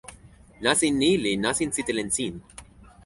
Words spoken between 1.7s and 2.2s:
sitelen